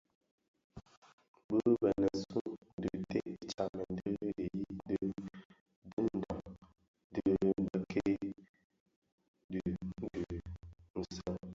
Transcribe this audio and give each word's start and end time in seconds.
Bi 1.47 1.59
bënèsun 1.81 2.47
dhi 2.83 2.89
ted 3.09 3.27
tsamèn 3.49 3.91
ki 4.01 4.11
dhiyi 4.37 4.57
di 4.87 4.97
dhiňdoon 5.91 6.45
di 7.13 7.19
bikei 7.73 8.15
di 9.51 9.59
dhi 9.69 9.73
di 9.99 10.21
nsèň: 11.03 11.37